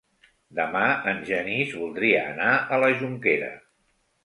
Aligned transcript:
Demà 0.59 0.81
en 1.11 1.21
Genís 1.27 1.77
voldria 1.83 2.25
anar 2.33 2.51
a 2.79 2.83
la 2.87 2.91
Jonquera. 3.03 3.53